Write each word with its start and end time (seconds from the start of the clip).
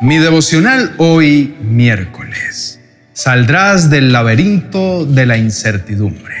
Mi 0.00 0.16
devocional 0.16 0.94
hoy 0.96 1.54
miércoles. 1.60 2.80
Saldrás 3.12 3.90
del 3.90 4.12
laberinto 4.12 5.04
de 5.04 5.26
la 5.26 5.36
incertidumbre. 5.36 6.36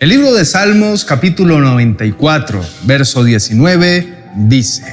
El 0.00 0.08
libro 0.08 0.34
de 0.34 0.44
Salmos 0.44 1.04
capítulo 1.04 1.60
94, 1.60 2.60
verso 2.82 3.22
19 3.22 4.12
dice, 4.48 4.92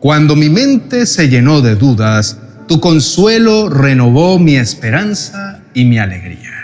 Cuando 0.00 0.34
mi 0.34 0.48
mente 0.48 1.06
se 1.06 1.28
llenó 1.28 1.60
de 1.60 1.76
dudas, 1.76 2.38
tu 2.66 2.80
consuelo 2.80 3.68
renovó 3.68 4.40
mi 4.40 4.56
esperanza 4.56 5.60
y 5.72 5.84
mi 5.84 6.00
alegría. 6.00 6.60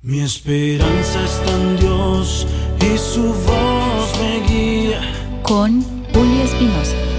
Mi 0.00 0.20
esperanza 0.20 1.22
está 1.22 1.52
en 1.60 1.76
Dios 1.76 2.46
y 2.80 2.96
su 2.96 3.34
voz 3.34 4.18
me 4.18 4.48
guía. 4.48 5.00
Con 5.42 5.82
Julio 6.14 6.44
Espinosa. 6.44 7.11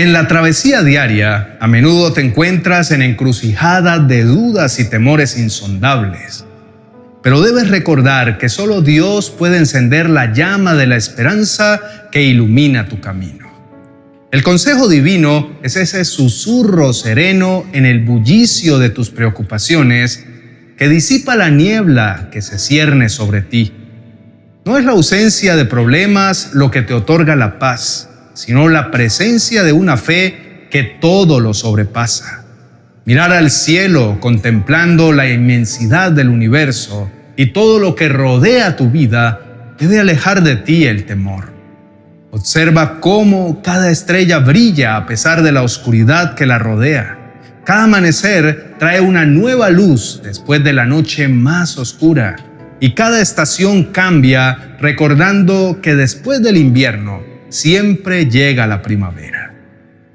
En 0.00 0.14
la 0.14 0.28
travesía 0.28 0.82
diaria, 0.82 1.58
a 1.60 1.66
menudo 1.66 2.14
te 2.14 2.22
encuentras 2.22 2.90
en 2.90 3.02
encrucijadas 3.02 4.08
de 4.08 4.24
dudas 4.24 4.80
y 4.80 4.88
temores 4.88 5.36
insondables. 5.36 6.46
Pero 7.22 7.42
debes 7.42 7.68
recordar 7.68 8.38
que 8.38 8.48
solo 8.48 8.80
Dios 8.80 9.28
puede 9.28 9.58
encender 9.58 10.08
la 10.08 10.32
llama 10.32 10.72
de 10.72 10.86
la 10.86 10.96
esperanza 10.96 12.08
que 12.10 12.22
ilumina 12.22 12.88
tu 12.88 12.98
camino. 12.98 13.46
El 14.30 14.42
consejo 14.42 14.88
divino 14.88 15.50
es 15.62 15.76
ese 15.76 16.06
susurro 16.06 16.94
sereno 16.94 17.66
en 17.74 17.84
el 17.84 18.02
bullicio 18.02 18.78
de 18.78 18.88
tus 18.88 19.10
preocupaciones 19.10 20.24
que 20.78 20.88
disipa 20.88 21.36
la 21.36 21.50
niebla 21.50 22.30
que 22.32 22.40
se 22.40 22.58
cierne 22.58 23.10
sobre 23.10 23.42
ti. 23.42 23.74
No 24.64 24.78
es 24.78 24.86
la 24.86 24.92
ausencia 24.92 25.56
de 25.56 25.66
problemas 25.66 26.52
lo 26.54 26.70
que 26.70 26.80
te 26.80 26.94
otorga 26.94 27.36
la 27.36 27.58
paz 27.58 28.09
sino 28.34 28.68
la 28.68 28.90
presencia 28.90 29.62
de 29.62 29.72
una 29.72 29.96
fe 29.96 30.66
que 30.70 30.82
todo 30.82 31.40
lo 31.40 31.54
sobrepasa. 31.54 32.44
Mirar 33.04 33.32
al 33.32 33.50
cielo 33.50 34.18
contemplando 34.20 35.12
la 35.12 35.28
inmensidad 35.28 36.12
del 36.12 36.28
universo 36.28 37.10
y 37.36 37.46
todo 37.46 37.78
lo 37.78 37.94
que 37.94 38.08
rodea 38.08 38.76
tu 38.76 38.90
vida 38.90 39.40
debe 39.78 39.98
alejar 39.98 40.42
de 40.42 40.56
ti 40.56 40.84
el 40.86 41.06
temor. 41.06 41.52
Observa 42.30 43.00
cómo 43.00 43.60
cada 43.62 43.90
estrella 43.90 44.38
brilla 44.38 44.96
a 44.96 45.06
pesar 45.06 45.42
de 45.42 45.50
la 45.50 45.62
oscuridad 45.62 46.34
que 46.34 46.46
la 46.46 46.58
rodea. 46.58 47.18
Cada 47.64 47.84
amanecer 47.84 48.76
trae 48.78 49.00
una 49.00 49.26
nueva 49.26 49.70
luz 49.70 50.20
después 50.22 50.62
de 50.62 50.72
la 50.72 50.86
noche 50.86 51.28
más 51.28 51.78
oscura 51.78 52.36
y 52.78 52.92
cada 52.92 53.20
estación 53.20 53.84
cambia 53.84 54.76
recordando 54.80 55.80
que 55.82 55.94
después 55.94 56.42
del 56.42 56.56
invierno 56.56 57.29
siempre 57.50 58.26
llega 58.26 58.66
la 58.66 58.82
primavera. 58.82 59.54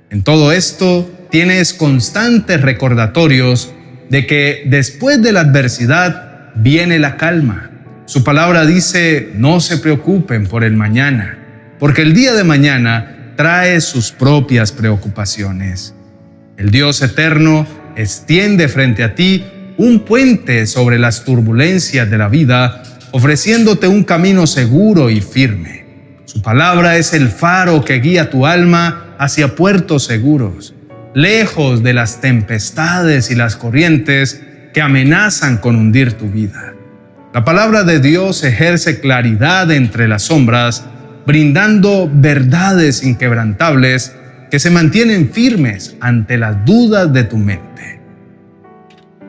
En 0.10 0.24
todo 0.24 0.52
esto 0.52 1.10
tienes 1.30 1.74
constantes 1.74 2.62
recordatorios 2.62 3.74
de 4.10 4.26
que 4.26 4.64
después 4.66 5.22
de 5.22 5.32
la 5.32 5.42
adversidad 5.42 6.54
viene 6.56 7.00
la 7.00 7.18
calma. 7.18 7.72
Su 8.06 8.24
palabra 8.24 8.66
dice, 8.66 9.32
no 9.36 9.60
se 9.60 9.78
preocupen 9.78 10.48
por 10.48 10.64
el 10.64 10.74
mañana, 10.74 11.38
porque 11.80 12.02
el 12.02 12.14
día 12.14 12.34
de 12.34 12.44
mañana 12.44 13.34
trae 13.36 13.82
sus 13.82 14.12
propias 14.12 14.72
preocupaciones. 14.72 15.94
El 16.58 16.72
Dios 16.72 17.02
eterno 17.02 17.68
extiende 17.98 18.68
frente 18.70 19.04
a 19.04 19.16
ti 19.16 19.44
un 19.78 20.06
puente 20.06 20.68
sobre 20.68 21.00
las 21.00 21.26
turbulencias 21.26 22.10
de 22.10 22.18
la 22.18 22.30
vida, 22.30 22.84
ofreciéndote 23.12 23.88
un 23.88 24.04
camino 24.04 24.48
seguro 24.48 25.10
y 25.10 25.20
firme. 25.20 25.75
Su 26.26 26.42
palabra 26.42 26.98
es 26.98 27.14
el 27.14 27.30
faro 27.30 27.86
que 27.86 28.00
guía 28.00 28.32
tu 28.32 28.48
alma 28.48 29.16
hacia 29.20 29.56
puertos 29.56 30.06
seguros, 30.06 30.74
lejos 31.14 31.84
de 31.84 31.94
las 31.94 32.20
tempestades 32.20 33.30
y 33.30 33.36
las 33.36 33.56
corrientes 33.56 34.42
que 34.74 34.82
amenazan 34.82 35.58
con 35.58 35.76
hundir 35.76 36.14
tu 36.14 36.28
vida. 36.30 36.74
La 37.32 37.46
palabra 37.46 37.84
de 37.84 38.00
Dios 38.00 38.44
ejerce 38.44 39.00
claridad 39.00 39.72
entre 39.72 40.08
las 40.08 40.24
sombras, 40.24 40.86
brindando 41.28 42.10
verdades 42.12 43.04
inquebrantables 43.04 44.16
que 44.50 44.60
se 44.60 44.72
mantienen 44.72 45.30
firmes 45.32 45.96
ante 46.00 46.38
las 46.38 46.66
dudas 46.66 47.14
de 47.14 47.24
tu 47.24 47.38
mente. 47.38 48.02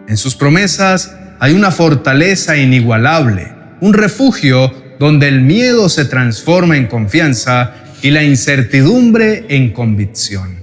En 0.08 0.16
sus 0.16 0.34
promesas 0.34 1.14
hay 1.40 1.52
una 1.52 1.70
fortaleza 1.70 2.56
inigualable, 2.56 3.52
un 3.82 3.92
refugio 3.92 4.85
donde 4.98 5.28
el 5.28 5.40
miedo 5.42 5.88
se 5.88 6.04
transforma 6.04 6.76
en 6.76 6.86
confianza 6.86 7.74
y 8.02 8.10
la 8.10 8.22
incertidumbre 8.22 9.44
en 9.48 9.72
convicción. 9.72 10.56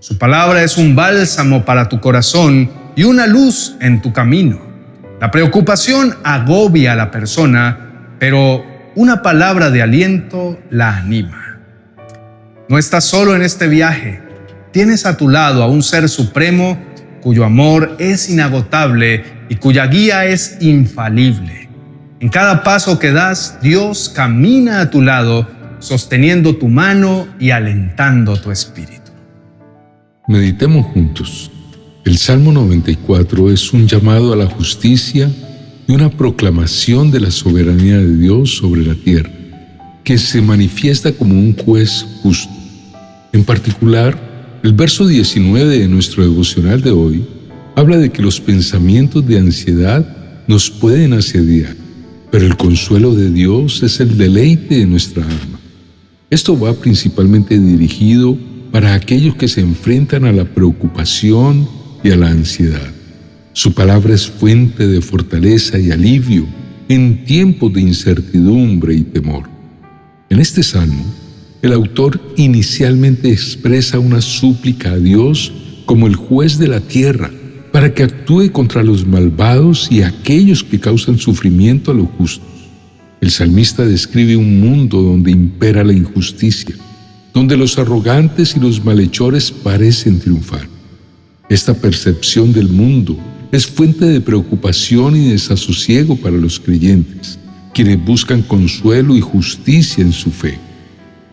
Su 0.00 0.18
palabra 0.18 0.62
es 0.62 0.76
un 0.76 0.94
bálsamo 0.94 1.64
para 1.64 1.88
tu 1.88 2.00
corazón 2.00 2.70
y 2.96 3.04
una 3.04 3.26
luz 3.26 3.76
en 3.80 4.02
tu 4.02 4.12
camino. 4.12 4.60
La 5.20 5.30
preocupación 5.30 6.14
agobia 6.22 6.92
a 6.92 6.96
la 6.96 7.10
persona, 7.10 8.16
pero 8.18 8.64
una 8.94 9.22
palabra 9.22 9.70
de 9.70 9.82
aliento 9.82 10.58
la 10.70 10.96
anima. 10.96 11.58
No 12.68 12.78
estás 12.78 13.04
solo 13.04 13.34
en 13.34 13.42
este 13.42 13.68
viaje. 13.68 14.20
Tienes 14.72 15.06
a 15.06 15.16
tu 15.16 15.28
lado 15.28 15.62
a 15.62 15.68
un 15.68 15.82
ser 15.82 16.08
supremo 16.08 16.78
cuyo 17.20 17.44
amor 17.44 17.96
es 17.98 18.28
inagotable 18.28 19.24
y 19.48 19.56
cuya 19.56 19.86
guía 19.86 20.26
es 20.26 20.58
infalible. 20.60 21.63
En 22.24 22.30
cada 22.30 22.62
paso 22.62 22.98
que 22.98 23.10
das, 23.10 23.58
Dios 23.60 24.08
camina 24.08 24.80
a 24.80 24.88
tu 24.88 25.02
lado, 25.02 25.46
sosteniendo 25.78 26.56
tu 26.56 26.68
mano 26.68 27.28
y 27.38 27.50
alentando 27.50 28.38
tu 28.38 28.50
espíritu. 28.50 29.12
Meditemos 30.26 30.86
juntos. 30.86 31.50
El 32.06 32.16
Salmo 32.16 32.50
94 32.50 33.50
es 33.50 33.74
un 33.74 33.86
llamado 33.86 34.32
a 34.32 34.36
la 34.36 34.46
justicia 34.46 35.30
y 35.86 35.92
una 35.92 36.08
proclamación 36.08 37.10
de 37.10 37.20
la 37.20 37.30
soberanía 37.30 37.98
de 37.98 38.16
Dios 38.16 38.56
sobre 38.56 38.86
la 38.86 38.94
tierra, 38.94 39.28
que 40.02 40.16
se 40.16 40.40
manifiesta 40.40 41.12
como 41.12 41.34
un 41.34 41.54
juez 41.54 42.06
justo. 42.22 42.54
En 43.34 43.44
particular, 43.44 44.16
el 44.62 44.72
verso 44.72 45.06
19 45.06 45.78
de 45.78 45.88
nuestro 45.88 46.22
devocional 46.22 46.80
de 46.80 46.90
hoy 46.90 47.28
habla 47.76 47.98
de 47.98 48.10
que 48.10 48.22
los 48.22 48.40
pensamientos 48.40 49.26
de 49.26 49.40
ansiedad 49.40 50.06
nos 50.46 50.70
pueden 50.70 51.12
asediar 51.12 51.83
pero 52.34 52.46
el 52.46 52.56
consuelo 52.56 53.14
de 53.14 53.30
Dios 53.30 53.80
es 53.84 54.00
el 54.00 54.18
deleite 54.18 54.78
de 54.78 54.86
nuestra 54.86 55.22
alma. 55.22 55.60
Esto 56.30 56.58
va 56.58 56.74
principalmente 56.74 57.56
dirigido 57.56 58.36
para 58.72 58.94
aquellos 58.94 59.36
que 59.36 59.46
se 59.46 59.60
enfrentan 59.60 60.24
a 60.24 60.32
la 60.32 60.44
preocupación 60.44 61.68
y 62.02 62.10
a 62.10 62.16
la 62.16 62.30
ansiedad. 62.30 62.92
Su 63.52 63.72
palabra 63.72 64.14
es 64.14 64.26
fuente 64.26 64.88
de 64.88 65.00
fortaleza 65.00 65.78
y 65.78 65.92
alivio 65.92 66.44
en 66.88 67.24
tiempos 67.24 67.72
de 67.72 67.82
incertidumbre 67.82 68.96
y 68.96 69.02
temor. 69.02 69.44
En 70.28 70.40
este 70.40 70.64
salmo, 70.64 71.04
el 71.62 71.72
autor 71.72 72.20
inicialmente 72.36 73.30
expresa 73.30 74.00
una 74.00 74.20
súplica 74.20 74.90
a 74.90 74.98
Dios 74.98 75.52
como 75.86 76.08
el 76.08 76.16
juez 76.16 76.58
de 76.58 76.66
la 76.66 76.80
tierra 76.80 77.30
para 77.74 77.92
que 77.92 78.04
actúe 78.04 78.52
contra 78.52 78.84
los 78.84 79.04
malvados 79.04 79.88
y 79.90 80.02
aquellos 80.02 80.62
que 80.62 80.78
causan 80.78 81.18
sufrimiento 81.18 81.90
a 81.90 81.94
los 81.94 82.06
justos. 82.16 82.46
El 83.20 83.32
salmista 83.32 83.84
describe 83.84 84.36
un 84.36 84.60
mundo 84.60 85.02
donde 85.02 85.32
impera 85.32 85.82
la 85.82 85.92
injusticia, 85.92 86.76
donde 87.32 87.56
los 87.56 87.76
arrogantes 87.76 88.54
y 88.54 88.60
los 88.60 88.84
malhechores 88.84 89.50
parecen 89.50 90.20
triunfar. 90.20 90.68
Esta 91.48 91.74
percepción 91.74 92.52
del 92.52 92.68
mundo 92.68 93.18
es 93.50 93.66
fuente 93.66 94.04
de 94.04 94.20
preocupación 94.20 95.16
y 95.16 95.30
desasosiego 95.30 96.14
para 96.14 96.36
los 96.36 96.60
creyentes, 96.60 97.40
quienes 97.74 98.04
buscan 98.04 98.42
consuelo 98.42 99.16
y 99.16 99.20
justicia 99.20 100.04
en 100.04 100.12
su 100.12 100.30
fe. 100.30 100.60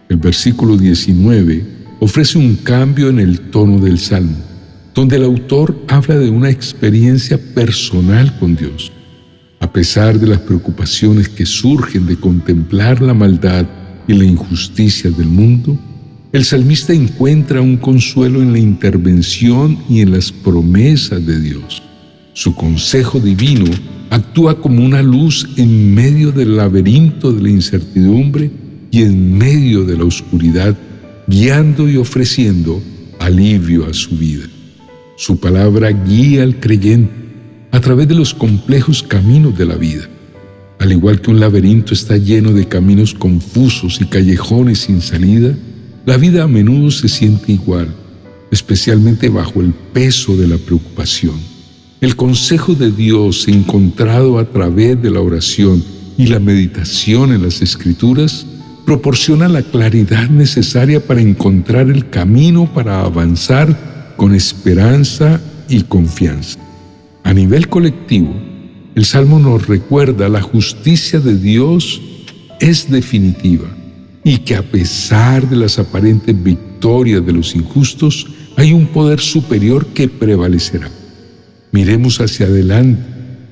El 0.09 0.17
versículo 0.17 0.75
19 0.75 1.63
ofrece 1.99 2.39
un 2.39 2.55
cambio 2.55 3.09
en 3.09 3.19
el 3.19 3.39
tono 3.51 3.77
del 3.77 3.99
salmo 3.99 4.50
donde 4.93 5.15
el 5.15 5.23
autor 5.23 5.75
habla 5.87 6.17
de 6.17 6.29
una 6.29 6.49
experiencia 6.49 7.39
personal 7.53 8.37
con 8.39 8.55
Dios. 8.55 8.91
A 9.59 9.71
pesar 9.71 10.19
de 10.19 10.27
las 10.27 10.39
preocupaciones 10.39 11.29
que 11.29 11.45
surgen 11.45 12.05
de 12.07 12.17
contemplar 12.17 13.01
la 13.01 13.13
maldad 13.13 13.65
y 14.07 14.13
la 14.13 14.25
injusticia 14.25 15.11
del 15.11 15.27
mundo, 15.27 15.77
el 16.31 16.45
salmista 16.45 16.93
encuentra 16.93 17.61
un 17.61 17.77
consuelo 17.77 18.41
en 18.41 18.53
la 18.53 18.59
intervención 18.59 19.77
y 19.89 20.01
en 20.01 20.11
las 20.11 20.31
promesas 20.31 21.25
de 21.25 21.39
Dios. 21.39 21.81
Su 22.33 22.55
consejo 22.55 23.19
divino 23.19 23.65
actúa 24.09 24.59
como 24.59 24.83
una 24.83 25.01
luz 25.01 25.47
en 25.57 25.93
medio 25.93 26.31
del 26.31 26.57
laberinto 26.57 27.31
de 27.31 27.41
la 27.41 27.49
incertidumbre 27.49 28.49
y 28.91 29.03
en 29.03 29.37
medio 29.37 29.83
de 29.85 29.97
la 29.97 30.05
oscuridad, 30.05 30.75
guiando 31.27 31.89
y 31.89 31.97
ofreciendo 31.97 32.81
alivio 33.19 33.85
a 33.85 33.93
su 33.93 34.17
vida. 34.17 34.45
Su 35.21 35.39
palabra 35.39 35.91
guía 35.91 36.41
al 36.41 36.59
creyente 36.59 37.13
a 37.69 37.79
través 37.79 38.07
de 38.07 38.15
los 38.15 38.33
complejos 38.33 39.03
caminos 39.03 39.55
de 39.55 39.67
la 39.67 39.75
vida. 39.75 40.09
Al 40.79 40.91
igual 40.91 41.21
que 41.21 41.29
un 41.29 41.39
laberinto 41.39 41.93
está 41.93 42.17
lleno 42.17 42.53
de 42.53 42.67
caminos 42.67 43.13
confusos 43.13 44.01
y 44.01 44.05
callejones 44.05 44.79
sin 44.79 44.99
salida, 44.99 45.55
la 46.07 46.17
vida 46.17 46.41
a 46.41 46.47
menudo 46.47 46.89
se 46.89 47.07
siente 47.07 47.51
igual, 47.51 47.93
especialmente 48.49 49.29
bajo 49.29 49.61
el 49.61 49.73
peso 49.93 50.35
de 50.35 50.47
la 50.47 50.57
preocupación. 50.57 51.35
El 52.01 52.15
consejo 52.15 52.73
de 52.73 52.89
Dios 52.91 53.47
encontrado 53.47 54.39
a 54.39 54.45
través 54.45 54.99
de 55.03 55.11
la 55.11 55.21
oración 55.21 55.83
y 56.17 56.25
la 56.25 56.39
meditación 56.39 57.31
en 57.31 57.43
las 57.43 57.61
escrituras 57.61 58.47
proporciona 58.87 59.47
la 59.47 59.61
claridad 59.61 60.31
necesaria 60.31 60.99
para 60.99 61.21
encontrar 61.21 61.91
el 61.91 62.09
camino 62.09 62.67
para 62.73 63.01
avanzar 63.01 63.90
con 64.15 64.33
esperanza 64.33 65.41
y 65.69 65.81
confianza. 65.83 66.59
A 67.23 67.33
nivel 67.33 67.67
colectivo, 67.69 68.33
el 68.95 69.05
Salmo 69.05 69.39
nos 69.39 69.67
recuerda 69.67 70.27
la 70.29 70.41
justicia 70.41 71.19
de 71.19 71.37
Dios 71.37 72.01
es 72.59 72.89
definitiva 72.91 73.67
y 74.23 74.39
que 74.39 74.55
a 74.55 74.61
pesar 74.61 75.49
de 75.49 75.55
las 75.55 75.79
aparentes 75.79 76.35
victorias 76.43 77.25
de 77.25 77.33
los 77.33 77.55
injustos, 77.55 78.27
hay 78.57 78.73
un 78.73 78.87
poder 78.87 79.19
superior 79.19 79.87
que 79.87 80.07
prevalecerá. 80.07 80.89
Miremos 81.71 82.19
hacia 82.19 82.47
adelante 82.47 83.01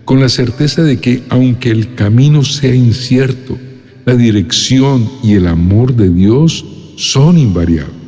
con 0.05 0.19
la 0.19 0.29
certeza 0.29 0.83
de 0.83 0.99
que 0.99 1.23
aunque 1.29 1.69
el 1.69 1.95
camino 1.95 2.43
sea 2.43 2.73
incierto, 2.73 3.57
la 4.05 4.15
dirección 4.15 5.07
y 5.23 5.33
el 5.33 5.47
amor 5.47 5.95
de 5.95 6.09
Dios 6.09 6.65
son 6.95 7.37
invariables. 7.37 7.98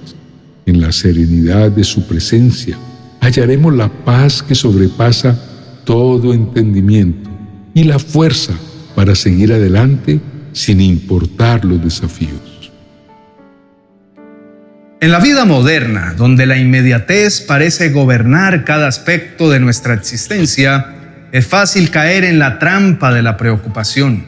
En 0.66 0.82
la 0.82 0.92
serenidad 0.92 1.72
de 1.72 1.84
su 1.84 2.08
presencia 2.08 2.78
hallaremos 3.20 3.76
la 3.76 3.90
paz 3.90 4.44
que 4.44 4.56
sobrepasa 4.56 5.40
todo 5.84 6.34
entendimiento 6.34 7.30
y 7.74 7.84
la 7.84 8.00
fuerza 8.00 8.54
para 8.96 9.16
seguir 9.16 9.54
adelante 9.54 10.20
sin 10.54 10.82
importar 10.82 11.64
los 11.66 11.84
desafíos. 11.84 12.72
En 15.00 15.12
la 15.12 15.20
vida 15.20 15.46
moderna, 15.46 16.14
donde 16.16 16.46
la 16.46 16.58
inmediatez 16.58 17.42
parece 17.42 17.90
gobernar 17.90 18.66
cada 18.66 18.88
aspecto 18.88 19.50
de 19.50 19.60
nuestra 19.60 19.96
existencia, 19.96 20.94
es 21.32 21.48
fácil 21.48 21.90
caer 21.90 22.24
en 22.24 22.38
la 22.38 22.60
trampa 22.60 23.12
de 23.12 23.24
la 23.24 23.36
preocupación, 23.38 24.26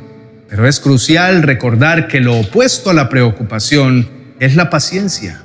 pero 0.49 0.67
es 0.67 0.79
crucial 0.79 1.43
recordar 1.43 2.07
que 2.07 2.21
lo 2.21 2.39
opuesto 2.39 2.89
a 2.89 2.93
la 2.93 3.09
preocupación 3.09 4.09
es 4.39 4.55
la 4.55 4.71
paciencia. 4.71 5.41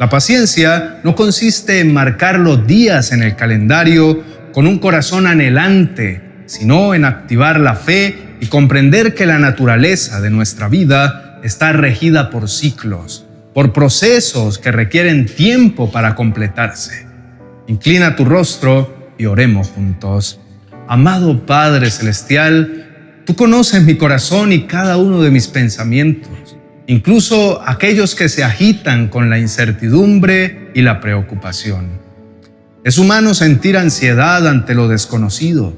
La 0.00 0.08
paciencia 0.08 0.98
no 1.04 1.14
consiste 1.14 1.80
en 1.80 1.92
marcar 1.92 2.38
los 2.38 2.66
días 2.66 3.12
en 3.12 3.22
el 3.22 3.36
calendario 3.36 4.24
con 4.50 4.66
un 4.66 4.78
corazón 4.78 5.26
anhelante, 5.26 6.22
sino 6.46 6.94
en 6.94 7.04
activar 7.04 7.60
la 7.60 7.74
fe 7.74 8.36
y 8.40 8.46
comprender 8.46 9.14
que 9.14 9.26
la 9.26 9.38
naturaleza 9.38 10.22
de 10.22 10.30
nuestra 10.30 10.68
vida 10.68 11.38
está 11.44 11.72
regida 11.72 12.30
por 12.30 12.48
ciclos, 12.48 13.26
por 13.52 13.74
procesos 13.74 14.58
que 14.58 14.72
requieren 14.72 15.26
tiempo 15.26 15.92
para 15.92 16.14
completarse. 16.14 17.06
Inclina 17.66 18.16
tu 18.16 18.24
rostro 18.24 19.12
y 19.18 19.26
oremos 19.26 19.68
juntos. 19.68 20.40
Amado 20.88 21.44
Padre 21.44 21.90
Celestial, 21.90 23.20
tú 23.26 23.36
conoces 23.36 23.82
mi 23.82 23.98
corazón 23.98 24.50
y 24.50 24.62
cada 24.62 24.96
uno 24.96 25.20
de 25.20 25.30
mis 25.30 25.46
pensamientos, 25.46 26.56
incluso 26.90 27.62
aquellos 27.64 28.16
que 28.16 28.28
se 28.28 28.42
agitan 28.42 29.06
con 29.06 29.30
la 29.30 29.38
incertidumbre 29.38 30.70
y 30.74 30.82
la 30.82 31.00
preocupación. 31.00 31.86
Es 32.82 32.98
humano 32.98 33.32
sentir 33.32 33.76
ansiedad 33.76 34.48
ante 34.48 34.74
lo 34.74 34.88
desconocido, 34.88 35.72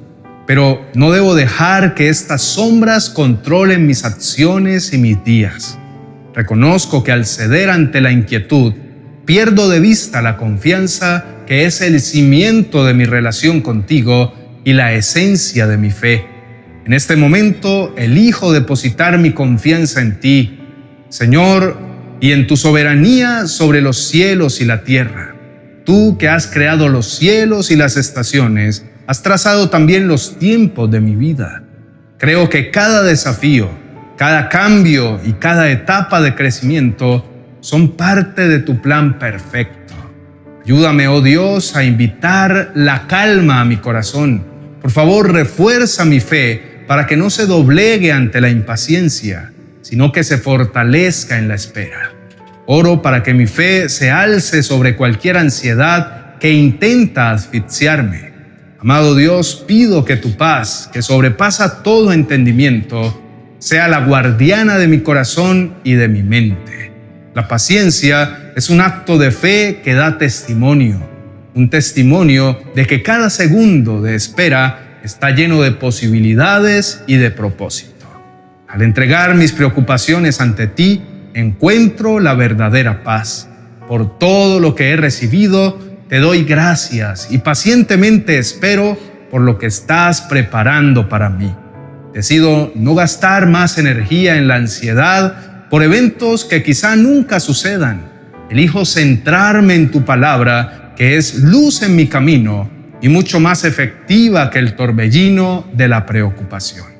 pero 0.46 0.80
no 0.94 1.10
debo 1.10 1.34
dejar 1.34 1.94
que 1.94 2.08
estas 2.08 2.40
sombras 2.40 3.10
controlen 3.10 3.86
mis 3.86 4.06
acciones 4.06 4.94
y 4.94 4.98
mis 4.98 5.22
días. 5.22 5.78
Reconozco 6.34 7.04
que 7.04 7.12
al 7.12 7.26
ceder 7.26 7.68
ante 7.68 8.00
la 8.00 8.10
inquietud, 8.10 8.72
pierdo 9.26 9.68
de 9.68 9.80
vista 9.80 10.22
la 10.22 10.38
confianza 10.38 11.26
que 11.46 11.66
es 11.66 11.82
el 11.82 12.00
cimiento 12.00 12.86
de 12.86 12.94
mi 12.94 13.04
relación 13.04 13.60
contigo 13.60 14.32
y 14.64 14.72
la 14.72 14.94
esencia 14.94 15.66
de 15.66 15.76
mi 15.76 15.90
fe. 15.90 16.24
En 16.86 16.94
este 16.94 17.16
momento 17.16 17.92
elijo 17.98 18.50
depositar 18.50 19.18
mi 19.18 19.32
confianza 19.32 20.00
en 20.00 20.18
ti, 20.18 20.58
Señor, 21.12 21.76
y 22.22 22.32
en 22.32 22.46
tu 22.46 22.56
soberanía 22.56 23.46
sobre 23.46 23.82
los 23.82 23.98
cielos 23.98 24.62
y 24.62 24.64
la 24.64 24.82
tierra. 24.82 25.34
Tú 25.84 26.16
que 26.16 26.30
has 26.30 26.46
creado 26.46 26.88
los 26.88 27.06
cielos 27.06 27.70
y 27.70 27.76
las 27.76 27.98
estaciones, 27.98 28.86
has 29.06 29.22
trazado 29.22 29.68
también 29.68 30.08
los 30.08 30.38
tiempos 30.38 30.90
de 30.90 31.00
mi 31.00 31.14
vida. 31.14 31.64
Creo 32.16 32.48
que 32.48 32.70
cada 32.70 33.02
desafío, 33.02 33.68
cada 34.16 34.48
cambio 34.48 35.20
y 35.22 35.34
cada 35.34 35.70
etapa 35.70 36.22
de 36.22 36.34
crecimiento 36.34 37.30
son 37.60 37.90
parte 37.90 38.48
de 38.48 38.60
tu 38.60 38.80
plan 38.80 39.18
perfecto. 39.18 39.92
Ayúdame, 40.64 41.08
oh 41.08 41.20
Dios, 41.20 41.76
a 41.76 41.84
invitar 41.84 42.72
la 42.74 43.06
calma 43.06 43.60
a 43.60 43.66
mi 43.66 43.76
corazón. 43.76 44.46
Por 44.80 44.90
favor, 44.90 45.30
refuerza 45.30 46.06
mi 46.06 46.20
fe 46.20 46.84
para 46.86 47.06
que 47.06 47.18
no 47.18 47.28
se 47.28 47.44
doblegue 47.44 48.12
ante 48.12 48.40
la 48.40 48.48
impaciencia, 48.48 49.52
sino 49.92 50.10
que 50.10 50.24
se 50.24 50.38
fortalezca 50.38 51.36
en 51.36 51.48
la 51.48 51.54
espera. 51.54 52.14
Oro 52.64 53.02
para 53.02 53.22
que 53.22 53.34
mi 53.34 53.46
fe 53.46 53.90
se 53.90 54.10
alce 54.10 54.62
sobre 54.62 54.96
cualquier 54.96 55.36
ansiedad 55.36 56.38
que 56.38 56.50
intenta 56.50 57.30
asfixiarme. 57.30 58.32
Amado 58.78 59.14
Dios, 59.14 59.62
pido 59.68 60.06
que 60.06 60.16
tu 60.16 60.34
paz, 60.38 60.88
que 60.90 61.02
sobrepasa 61.02 61.82
todo 61.82 62.14
entendimiento, 62.14 63.22
sea 63.58 63.86
la 63.86 64.06
guardiana 64.06 64.78
de 64.78 64.88
mi 64.88 65.00
corazón 65.00 65.74
y 65.84 65.92
de 65.92 66.08
mi 66.08 66.22
mente. 66.22 66.90
La 67.34 67.46
paciencia 67.46 68.50
es 68.56 68.70
un 68.70 68.80
acto 68.80 69.18
de 69.18 69.30
fe 69.30 69.82
que 69.84 69.92
da 69.92 70.16
testimonio, 70.16 71.06
un 71.54 71.68
testimonio 71.68 72.58
de 72.74 72.86
que 72.86 73.02
cada 73.02 73.28
segundo 73.28 74.00
de 74.00 74.14
espera 74.14 75.00
está 75.04 75.32
lleno 75.32 75.60
de 75.60 75.72
posibilidades 75.72 77.04
y 77.06 77.16
de 77.16 77.30
propósito. 77.30 77.91
Al 78.72 78.80
entregar 78.80 79.34
mis 79.34 79.52
preocupaciones 79.52 80.40
ante 80.40 80.66
ti, 80.66 81.02
encuentro 81.34 82.20
la 82.20 82.32
verdadera 82.32 83.02
paz. 83.02 83.46
Por 83.86 84.18
todo 84.18 84.60
lo 84.60 84.74
que 84.74 84.92
he 84.92 84.96
recibido, 84.96 85.78
te 86.08 86.20
doy 86.20 86.44
gracias 86.44 87.28
y 87.30 87.36
pacientemente 87.36 88.38
espero 88.38 88.96
por 89.30 89.42
lo 89.42 89.58
que 89.58 89.66
estás 89.66 90.22
preparando 90.22 91.10
para 91.10 91.28
mí. 91.28 91.54
Decido 92.14 92.72
no 92.74 92.94
gastar 92.94 93.46
más 93.46 93.76
energía 93.76 94.36
en 94.36 94.48
la 94.48 94.54
ansiedad 94.54 95.68
por 95.68 95.82
eventos 95.82 96.46
que 96.46 96.62
quizá 96.62 96.96
nunca 96.96 97.40
sucedan. 97.40 98.10
Elijo 98.48 98.86
centrarme 98.86 99.74
en 99.74 99.90
tu 99.90 100.06
palabra, 100.06 100.94
que 100.96 101.18
es 101.18 101.34
luz 101.34 101.82
en 101.82 101.94
mi 101.94 102.06
camino 102.06 102.70
y 103.02 103.10
mucho 103.10 103.38
más 103.38 103.64
efectiva 103.64 104.48
que 104.48 104.60
el 104.60 104.76
torbellino 104.76 105.66
de 105.74 105.88
la 105.88 106.06
preocupación. 106.06 106.91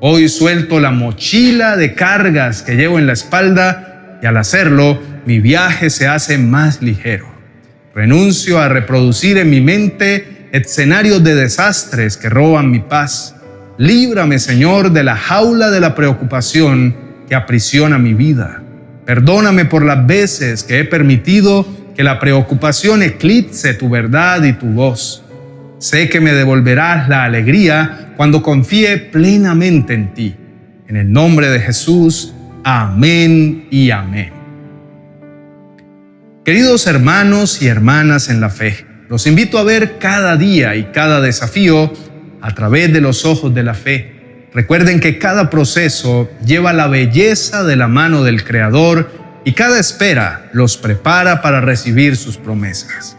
Hoy 0.00 0.28
suelto 0.28 0.78
la 0.78 0.92
mochila 0.92 1.76
de 1.76 1.94
cargas 1.94 2.62
que 2.62 2.76
llevo 2.76 3.00
en 3.00 3.08
la 3.08 3.14
espalda 3.14 4.18
y 4.22 4.26
al 4.26 4.36
hacerlo 4.36 5.02
mi 5.26 5.40
viaje 5.40 5.90
se 5.90 6.06
hace 6.06 6.38
más 6.38 6.80
ligero. 6.82 7.26
Renuncio 7.96 8.60
a 8.60 8.68
reproducir 8.68 9.38
en 9.38 9.50
mi 9.50 9.60
mente 9.60 10.48
escenarios 10.52 11.24
de 11.24 11.34
desastres 11.34 12.16
que 12.16 12.28
roban 12.28 12.70
mi 12.70 12.78
paz. 12.78 13.34
Líbrame, 13.76 14.38
Señor, 14.38 14.92
de 14.92 15.02
la 15.02 15.16
jaula 15.16 15.72
de 15.72 15.80
la 15.80 15.96
preocupación 15.96 16.94
que 17.28 17.34
aprisiona 17.34 17.98
mi 17.98 18.14
vida. 18.14 18.62
Perdóname 19.04 19.64
por 19.64 19.84
las 19.84 20.06
veces 20.06 20.62
que 20.62 20.78
he 20.78 20.84
permitido 20.84 21.66
que 21.96 22.04
la 22.04 22.20
preocupación 22.20 23.02
eclipse 23.02 23.74
tu 23.74 23.88
verdad 23.88 24.44
y 24.44 24.52
tu 24.52 24.66
voz. 24.66 25.24
Sé 25.78 26.08
que 26.08 26.20
me 26.20 26.32
devolverás 26.32 27.08
la 27.08 27.22
alegría 27.24 28.12
cuando 28.16 28.42
confíe 28.42 28.98
plenamente 28.98 29.94
en 29.94 30.12
ti. 30.12 30.36
En 30.88 30.96
el 30.96 31.12
nombre 31.12 31.50
de 31.50 31.60
Jesús, 31.60 32.34
amén 32.64 33.68
y 33.70 33.92
amén. 33.92 34.32
Queridos 36.44 36.86
hermanos 36.86 37.62
y 37.62 37.68
hermanas 37.68 38.28
en 38.28 38.40
la 38.40 38.50
fe, 38.50 38.86
los 39.08 39.26
invito 39.26 39.58
a 39.58 39.64
ver 39.64 39.98
cada 39.98 40.36
día 40.36 40.74
y 40.74 40.84
cada 40.86 41.20
desafío 41.20 41.92
a 42.40 42.54
través 42.54 42.92
de 42.92 43.00
los 43.00 43.24
ojos 43.24 43.54
de 43.54 43.62
la 43.62 43.74
fe. 43.74 44.48
Recuerden 44.52 44.98
que 44.98 45.18
cada 45.18 45.48
proceso 45.48 46.28
lleva 46.44 46.72
la 46.72 46.88
belleza 46.88 47.62
de 47.62 47.76
la 47.76 47.86
mano 47.86 48.24
del 48.24 48.42
Creador 48.42 49.10
y 49.44 49.52
cada 49.52 49.78
espera 49.78 50.48
los 50.52 50.76
prepara 50.76 51.40
para 51.40 51.60
recibir 51.60 52.16
sus 52.16 52.36
promesas. 52.36 53.17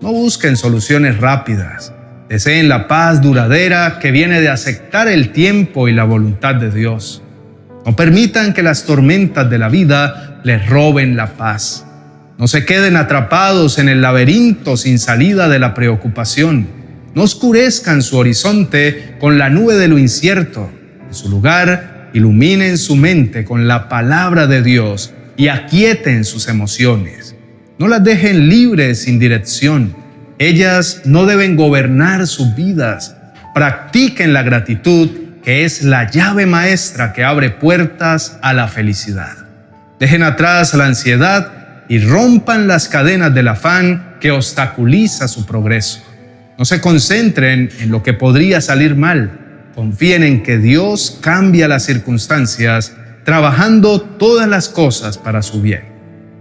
No 0.00 0.12
busquen 0.12 0.56
soluciones 0.56 1.18
rápidas. 1.18 1.92
Deseen 2.28 2.68
la 2.68 2.86
paz 2.86 3.20
duradera 3.20 3.98
que 4.00 4.12
viene 4.12 4.40
de 4.40 4.48
aceptar 4.48 5.08
el 5.08 5.32
tiempo 5.32 5.88
y 5.88 5.92
la 5.92 6.04
voluntad 6.04 6.54
de 6.54 6.70
Dios. 6.70 7.20
No 7.84 7.96
permitan 7.96 8.54
que 8.54 8.62
las 8.62 8.84
tormentas 8.84 9.50
de 9.50 9.58
la 9.58 9.68
vida 9.68 10.40
les 10.44 10.68
roben 10.68 11.16
la 11.16 11.36
paz. 11.36 11.84
No 12.38 12.46
se 12.46 12.64
queden 12.64 12.96
atrapados 12.96 13.80
en 13.80 13.88
el 13.88 14.00
laberinto 14.00 14.76
sin 14.76 15.00
salida 15.00 15.48
de 15.48 15.58
la 15.58 15.74
preocupación. 15.74 16.68
No 17.14 17.24
oscurezcan 17.24 18.00
su 18.02 18.18
horizonte 18.18 19.16
con 19.18 19.36
la 19.36 19.50
nube 19.50 19.74
de 19.74 19.88
lo 19.88 19.98
incierto. 19.98 20.70
En 21.08 21.14
su 21.14 21.28
lugar, 21.28 22.10
iluminen 22.12 22.78
su 22.78 22.94
mente 22.94 23.44
con 23.44 23.66
la 23.66 23.88
palabra 23.88 24.46
de 24.46 24.62
Dios 24.62 25.12
y 25.36 25.48
aquieten 25.48 26.24
sus 26.24 26.46
emociones. 26.46 27.34
No 27.78 27.86
las 27.86 28.02
dejen 28.02 28.48
libres 28.48 29.02
sin 29.02 29.20
dirección. 29.20 29.94
Ellas 30.38 31.02
no 31.04 31.26
deben 31.26 31.54
gobernar 31.54 32.26
sus 32.26 32.56
vidas. 32.56 33.14
Practiquen 33.54 34.32
la 34.32 34.42
gratitud, 34.42 35.08
que 35.44 35.64
es 35.64 35.84
la 35.84 36.10
llave 36.10 36.44
maestra 36.44 37.12
que 37.12 37.22
abre 37.22 37.50
puertas 37.50 38.36
a 38.42 38.52
la 38.52 38.66
felicidad. 38.66 39.36
Dejen 40.00 40.24
atrás 40.24 40.74
la 40.74 40.86
ansiedad 40.86 41.84
y 41.88 42.00
rompan 42.00 42.66
las 42.66 42.88
cadenas 42.88 43.32
del 43.32 43.46
afán 43.46 44.16
que 44.20 44.32
obstaculiza 44.32 45.28
su 45.28 45.46
progreso. 45.46 46.02
No 46.58 46.64
se 46.64 46.80
concentren 46.80 47.70
en 47.78 47.90
lo 47.90 48.02
que 48.02 48.12
podría 48.12 48.60
salir 48.60 48.96
mal. 48.96 49.70
Confíen 49.76 50.24
en 50.24 50.42
que 50.42 50.58
Dios 50.58 51.18
cambia 51.20 51.68
las 51.68 51.84
circunstancias, 51.84 52.94
trabajando 53.24 54.00
todas 54.00 54.48
las 54.48 54.68
cosas 54.68 55.16
para 55.16 55.42
su 55.42 55.62
bien. 55.62 55.97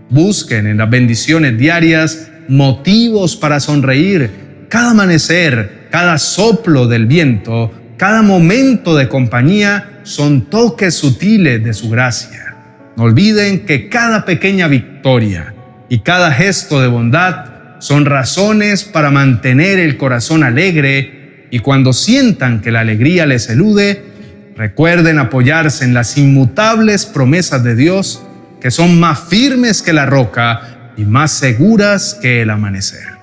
Busquen 0.09 0.67
en 0.67 0.77
las 0.77 0.89
bendiciones 0.89 1.57
diarias 1.57 2.29
motivos 2.47 3.35
para 3.35 3.59
sonreír. 3.59 4.29
Cada 4.69 4.91
amanecer, 4.91 5.87
cada 5.91 6.17
soplo 6.17 6.87
del 6.87 7.05
viento, 7.05 7.71
cada 7.97 8.21
momento 8.21 8.95
de 8.95 9.09
compañía 9.09 9.99
son 10.03 10.49
toques 10.49 10.93
sutiles 10.93 11.63
de 11.63 11.73
su 11.73 11.89
gracia. 11.89 12.55
No 12.95 13.03
olviden 13.03 13.65
que 13.65 13.89
cada 13.89 14.23
pequeña 14.23 14.67
victoria 14.67 15.53
y 15.89 15.99
cada 15.99 16.31
gesto 16.31 16.81
de 16.81 16.87
bondad 16.87 17.79
son 17.79 18.05
razones 18.05 18.83
para 18.83 19.11
mantener 19.11 19.79
el 19.79 19.97
corazón 19.97 20.43
alegre 20.43 21.47
y 21.51 21.59
cuando 21.59 21.93
sientan 21.93 22.61
que 22.61 22.71
la 22.71 22.79
alegría 22.81 23.25
les 23.25 23.49
elude, 23.49 24.03
recuerden 24.55 25.19
apoyarse 25.19 25.85
en 25.85 25.93
las 25.93 26.17
inmutables 26.17 27.05
promesas 27.05 27.63
de 27.63 27.75
Dios 27.75 28.23
que 28.59 28.71
son 28.71 28.99
más 28.99 29.19
firmes 29.19 29.81
que 29.81 29.93
la 29.93 30.05
roca 30.05 30.91
y 30.97 31.03
más 31.03 31.31
seguras 31.31 32.17
que 32.21 32.41
el 32.41 32.49
amanecer. 32.49 33.17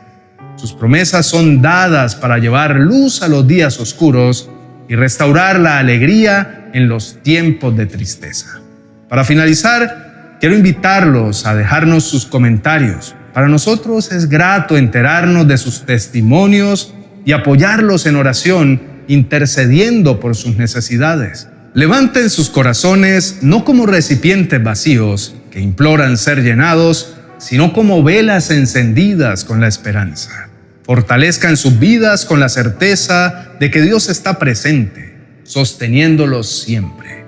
Sus 0.57 0.73
promesas 0.73 1.27
son 1.27 1.61
dadas 1.61 2.15
para 2.15 2.39
llevar 2.39 2.77
luz 2.77 3.23
a 3.23 3.29
los 3.29 3.47
días 3.47 3.81
oscuros 3.81 4.49
y 4.89 4.95
restaurar 4.95 5.59
la 5.59 5.79
alegría 5.79 6.71
en 6.73 6.89
los 6.89 7.19
tiempos 7.23 7.77
de 7.77 7.87
tristeza. 7.87 8.61
Para 9.09 9.25
finalizar, 9.25 10.37
quiero 10.41 10.55
invitarlos 10.55 11.47
a 11.47 11.55
dejarnos 11.55 12.05
sus 12.05 12.27
comentarios. 12.27 13.15
Para 13.33 13.49
nosotros 13.49 14.13
es 14.13 14.29
grato 14.29 14.77
enterarnos 14.77 15.49
de 15.49 15.59
sus 15.59 15.85
testimonios 15.85 16.95
y 17.25 17.33
apoyarlos 17.33 18.07
en 18.07 18.17
oración, 18.17 18.83
intercediendo 19.09 20.21
por 20.21 20.37
sus 20.37 20.57
necesidades. 20.57 21.49
Levanten 21.75 22.31
sus 22.31 22.51
corazones 22.51 23.39
no 23.43 23.65
como 23.65 23.87
recipientes 23.87 24.63
vacíos 24.63 25.35
que 25.51 25.59
imploran 25.59 26.17
ser 26.17 26.45
llenados, 26.45 27.17
sino 27.39 27.73
como 27.73 28.05
velas 28.05 28.53
encendidas 28.53 29.45
con 29.45 29.61
la 29.61 29.67
esperanza. 29.67 30.49
Fortalezcan 30.85 31.57
sus 31.57 31.81
vidas 31.81 32.27
con 32.27 32.39
la 32.39 32.49
certeza 32.49 33.49
de 33.59 33.73
que 33.73 33.83
Dios 33.83 34.09
está 34.09 34.39
presente, 34.39 35.17
sosteniéndolos 35.43 36.63
siempre. 36.63 37.25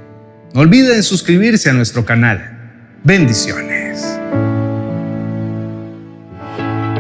No 0.55 0.61
olviden 0.61 1.03
suscribirse 1.03 1.71
a 1.71 1.73
nuestro 1.73 2.05
canal. 2.05 2.79
Bendiciones. 3.03 4.01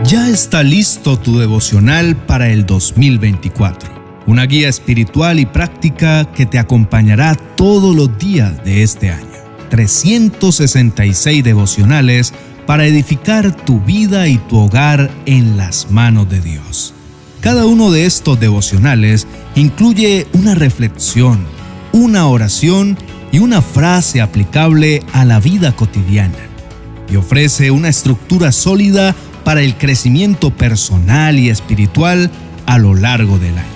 Ya 0.02 0.28
está 0.28 0.64
listo 0.64 1.16
tu 1.16 1.38
devocional 1.38 2.16
para 2.16 2.48
el 2.48 2.66
2024. 2.66 3.95
Una 4.26 4.45
guía 4.47 4.68
espiritual 4.68 5.38
y 5.38 5.47
práctica 5.47 6.25
que 6.33 6.47
te 6.47 6.59
acompañará 6.59 7.35
todos 7.35 7.95
los 7.95 8.18
días 8.18 8.64
de 8.64 8.83
este 8.83 9.11
año. 9.11 9.26
366 9.71 11.45
devocionales 11.45 12.35
para 12.66 12.87
edificar 12.87 13.54
tu 13.54 13.80
vida 13.80 14.26
y 14.26 14.38
tu 14.38 14.59
hogar 14.59 15.11
en 15.26 15.56
las 15.56 15.90
manos 15.90 16.28
de 16.28 16.40
Dios. 16.40 16.92
Cada 17.40 17.66
uno 17.66 17.92
de 17.92 18.06
estos 18.06 18.40
devocionales 18.40 19.28
incluye 19.54 20.26
una 20.33 20.56
reflexión, 20.56 21.47
una 21.92 22.26
oración 22.26 22.99
y 23.30 23.38
una 23.38 23.62
frase 23.62 24.21
aplicable 24.21 25.02
a 25.12 25.25
la 25.25 25.38
vida 25.38 25.76
cotidiana 25.76 26.35
y 27.09 27.14
ofrece 27.14 27.71
una 27.71 27.88
estructura 27.88 28.50
sólida 28.50 29.14
para 29.45 29.62
el 29.62 29.76
crecimiento 29.76 30.50
personal 30.50 31.38
y 31.38 31.50
espiritual 31.50 32.30
a 32.66 32.78
lo 32.78 32.97
largo 32.97 33.38
del 33.38 33.56
año. 33.59 33.75